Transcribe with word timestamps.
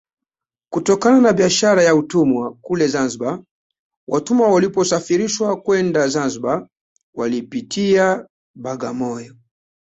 Kutokana 0.69 1.21
na 1.21 1.33
biashara 1.33 1.83
ya 1.83 1.95
utumwa 1.95 2.57
kule 2.61 2.87
Zanzibar 2.87 3.39
watumwa 4.07 4.47
waliposafirishwa 4.51 5.55
kwenda 5.61 6.07
Zanzibar 6.07 6.67
walipitia 7.13 8.27
Bagamoyo 8.55 9.35